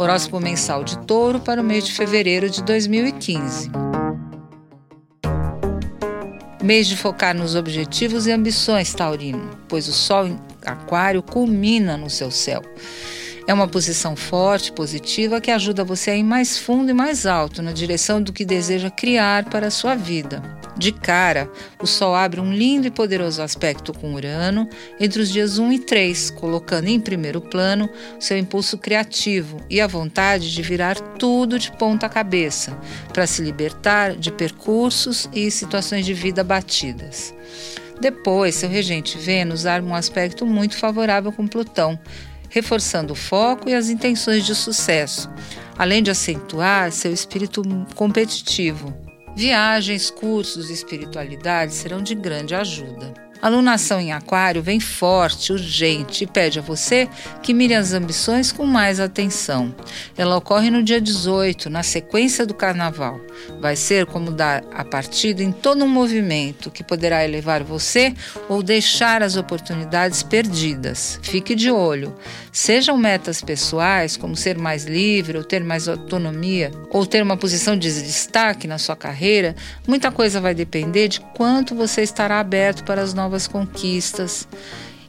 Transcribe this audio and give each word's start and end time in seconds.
Horóscopo 0.00 0.40
mensal 0.40 0.82
de 0.82 0.96
Touro 1.00 1.40
para 1.40 1.60
o 1.60 1.64
mês 1.64 1.84
de 1.84 1.92
fevereiro 1.92 2.48
de 2.48 2.62
2015. 2.62 3.70
Mês 6.62 6.86
de 6.86 6.96
focar 6.96 7.36
nos 7.36 7.54
objetivos 7.54 8.26
e 8.26 8.32
ambições, 8.32 8.94
Taurino, 8.94 9.50
pois 9.68 9.88
o 9.88 9.92
Sol 9.92 10.26
em 10.26 10.38
Aquário 10.64 11.22
culmina 11.22 11.98
no 11.98 12.08
seu 12.08 12.30
céu. 12.30 12.62
É 13.46 13.52
uma 13.52 13.68
posição 13.68 14.16
forte, 14.16 14.72
positiva, 14.72 15.38
que 15.38 15.50
ajuda 15.50 15.84
você 15.84 16.12
a 16.12 16.16
ir 16.16 16.24
mais 16.24 16.56
fundo 16.56 16.90
e 16.90 16.94
mais 16.94 17.26
alto 17.26 17.60
na 17.60 17.72
direção 17.72 18.22
do 18.22 18.32
que 18.32 18.46
deseja 18.46 18.88
criar 18.88 19.50
para 19.50 19.66
a 19.66 19.70
sua 19.70 19.94
vida. 19.94 20.59
De 20.80 20.92
cara, 20.92 21.52
o 21.78 21.86
Sol 21.86 22.14
abre 22.14 22.40
um 22.40 22.54
lindo 22.54 22.86
e 22.86 22.90
poderoso 22.90 23.42
aspecto 23.42 23.92
com 23.92 24.14
Urano 24.14 24.66
entre 24.98 25.20
os 25.20 25.28
dias 25.28 25.58
1 25.58 25.72
e 25.74 25.78
3, 25.78 26.30
colocando 26.30 26.88
em 26.88 26.98
primeiro 26.98 27.38
plano 27.38 27.86
seu 28.18 28.38
impulso 28.38 28.78
criativo 28.78 29.60
e 29.68 29.78
a 29.78 29.86
vontade 29.86 30.50
de 30.50 30.62
virar 30.62 30.98
tudo 31.18 31.58
de 31.58 31.70
ponta 31.72 32.08
cabeça, 32.08 32.74
para 33.12 33.26
se 33.26 33.42
libertar 33.42 34.16
de 34.16 34.32
percursos 34.32 35.28
e 35.34 35.50
situações 35.50 36.06
de 36.06 36.14
vida 36.14 36.42
batidas. 36.42 37.34
Depois, 38.00 38.54
seu 38.54 38.70
regente 38.70 39.18
Vênus 39.18 39.66
arma 39.66 39.90
um 39.90 39.94
aspecto 39.94 40.46
muito 40.46 40.78
favorável 40.78 41.30
com 41.30 41.46
Plutão, 41.46 42.00
reforçando 42.48 43.12
o 43.12 43.16
foco 43.16 43.68
e 43.68 43.74
as 43.74 43.90
intenções 43.90 44.46
de 44.46 44.54
sucesso, 44.54 45.30
além 45.76 46.02
de 46.02 46.10
acentuar 46.10 46.90
seu 46.90 47.12
espírito 47.12 47.60
competitivo. 47.94 49.09
Viagens, 49.36 50.10
cursos 50.10 50.70
e 50.70 50.72
espiritualidade 50.72 51.72
serão 51.72 52.02
de 52.02 52.14
grande 52.14 52.54
ajuda. 52.54 53.29
A 53.42 53.48
lunação 53.48 53.98
em 53.98 54.12
Aquário 54.12 54.62
vem 54.62 54.78
forte, 54.78 55.52
urgente 55.52 56.24
e 56.24 56.26
pede 56.26 56.58
a 56.58 56.62
você 56.62 57.08
que 57.42 57.54
mire 57.54 57.74
as 57.74 57.94
ambições 57.94 58.52
com 58.52 58.66
mais 58.66 59.00
atenção. 59.00 59.74
Ela 60.16 60.36
ocorre 60.36 60.70
no 60.70 60.82
dia 60.82 61.00
18, 61.00 61.70
na 61.70 61.82
sequência 61.82 62.44
do 62.44 62.52
carnaval. 62.52 63.18
Vai 63.58 63.76
ser 63.76 64.04
como 64.04 64.30
dar 64.30 64.62
a 64.72 64.84
partida 64.84 65.42
em 65.42 65.52
todo 65.52 65.84
um 65.84 65.88
movimento 65.88 66.70
que 66.70 66.84
poderá 66.84 67.24
elevar 67.24 67.64
você 67.64 68.14
ou 68.46 68.62
deixar 68.62 69.22
as 69.22 69.36
oportunidades 69.36 70.22
perdidas. 70.22 71.18
Fique 71.22 71.54
de 71.54 71.70
olho. 71.70 72.14
Sejam 72.52 72.98
metas 72.98 73.40
pessoais, 73.40 74.18
como 74.18 74.36
ser 74.36 74.58
mais 74.58 74.84
livre 74.84 75.38
ou 75.38 75.44
ter 75.44 75.64
mais 75.64 75.88
autonomia, 75.88 76.70
ou 76.90 77.06
ter 77.06 77.22
uma 77.22 77.36
posição 77.36 77.76
de 77.76 77.90
destaque 78.02 78.66
na 78.66 78.76
sua 78.76 78.96
carreira, 78.96 79.54
muita 79.86 80.10
coisa 80.10 80.40
vai 80.40 80.54
depender 80.54 81.08
de 81.08 81.20
quanto 81.20 81.74
você 81.74 82.02
estará 82.02 82.38
aberto 82.38 82.84
para 82.84 83.00
as 83.00 83.14
novas 83.14 83.29
novas 83.30 83.46
conquistas, 83.46 84.48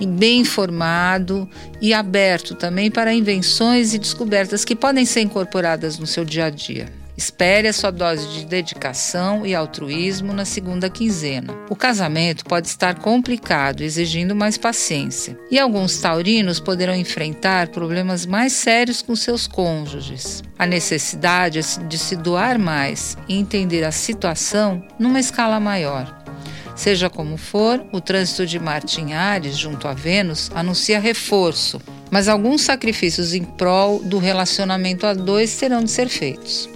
e 0.00 0.06
bem 0.06 0.40
informado 0.40 1.48
e 1.80 1.94
aberto 1.94 2.54
também 2.54 2.90
para 2.90 3.14
invenções 3.14 3.94
e 3.94 3.98
descobertas 3.98 4.64
que 4.64 4.74
podem 4.74 5.04
ser 5.04 5.20
incorporadas 5.20 5.98
no 5.98 6.06
seu 6.06 6.24
dia 6.24 6.46
a 6.46 6.50
dia. 6.50 6.86
Espere 7.16 7.66
a 7.66 7.72
sua 7.72 7.90
dose 7.90 8.28
de 8.28 8.46
dedicação 8.46 9.44
e 9.44 9.52
altruísmo 9.52 10.32
na 10.32 10.44
segunda 10.44 10.88
quinzena. 10.88 11.52
O 11.68 11.74
casamento 11.74 12.44
pode 12.44 12.68
estar 12.68 12.96
complicado, 13.00 13.80
exigindo 13.80 14.36
mais 14.36 14.56
paciência, 14.56 15.36
e 15.50 15.58
alguns 15.58 15.98
taurinos 15.98 16.60
poderão 16.60 16.94
enfrentar 16.94 17.70
problemas 17.70 18.24
mais 18.24 18.52
sérios 18.52 19.02
com 19.02 19.16
seus 19.16 19.48
cônjuges. 19.48 20.44
A 20.56 20.64
necessidade 20.64 21.60
de 21.88 21.98
se 21.98 22.14
doar 22.14 22.56
mais 22.56 23.16
e 23.28 23.36
entender 23.36 23.82
a 23.82 23.90
situação 23.90 24.80
numa 24.96 25.18
escala 25.18 25.58
maior. 25.58 26.17
Seja 26.78 27.10
como 27.10 27.36
for, 27.36 27.84
o 27.90 28.00
trânsito 28.00 28.46
de 28.46 28.56
Marte 28.56 29.00
em 29.00 29.12
Ares 29.12 29.58
junto 29.58 29.88
a 29.88 29.92
Vênus 29.92 30.48
anuncia 30.54 31.00
reforço, 31.00 31.80
mas 32.08 32.28
alguns 32.28 32.62
sacrifícios 32.62 33.34
em 33.34 33.42
prol 33.42 33.98
do 33.98 34.16
relacionamento 34.16 35.04
a 35.04 35.12
dois 35.12 35.58
terão 35.58 35.82
de 35.82 35.90
ser 35.90 36.08
feitos. 36.08 36.70